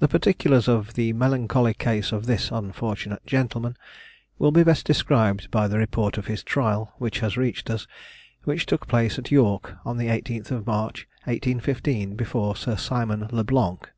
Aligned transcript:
The 0.00 0.08
particulars 0.08 0.66
of 0.66 0.94
the 0.94 1.12
melancholy 1.12 1.74
case 1.74 2.10
of 2.10 2.26
this 2.26 2.50
unfortunate 2.50 3.24
gentleman, 3.24 3.76
will 4.36 4.50
be 4.50 4.64
best 4.64 4.84
described 4.84 5.48
by 5.48 5.68
the 5.68 5.78
report 5.78 6.18
of 6.18 6.26
his 6.26 6.42
trial 6.42 6.92
which 6.98 7.20
has 7.20 7.36
reached 7.36 7.70
us, 7.70 7.86
which 8.42 8.66
took 8.66 8.88
place 8.88 9.20
at 9.20 9.30
York 9.30 9.76
on 9.84 9.96
the 9.96 10.08
18th 10.08 10.50
March 10.66 11.06
1815, 11.22 12.16
before 12.16 12.56
Sir 12.56 12.74
Simon 12.76 13.28
Le 13.30 13.44
Blanc. 13.44 13.92